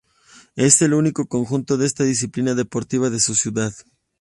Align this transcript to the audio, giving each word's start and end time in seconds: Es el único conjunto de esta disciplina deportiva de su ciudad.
Es 0.55 0.81
el 0.81 0.95
único 0.95 1.27
conjunto 1.27 1.77
de 1.77 1.85
esta 1.85 2.03
disciplina 2.03 2.55
deportiva 2.55 3.11
de 3.11 3.19
su 3.19 3.35
ciudad. 3.35 3.71